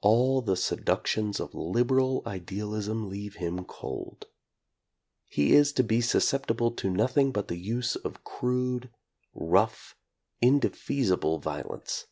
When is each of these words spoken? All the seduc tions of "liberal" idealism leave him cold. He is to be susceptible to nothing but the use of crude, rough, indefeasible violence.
All 0.00 0.42
the 0.42 0.56
seduc 0.56 1.06
tions 1.06 1.38
of 1.38 1.54
"liberal" 1.54 2.24
idealism 2.26 3.08
leave 3.08 3.36
him 3.36 3.64
cold. 3.64 4.26
He 5.28 5.52
is 5.52 5.72
to 5.74 5.84
be 5.84 6.00
susceptible 6.00 6.72
to 6.72 6.90
nothing 6.90 7.30
but 7.30 7.46
the 7.46 7.58
use 7.58 7.94
of 7.94 8.24
crude, 8.24 8.90
rough, 9.34 9.94
indefeasible 10.40 11.38
violence. 11.38 12.08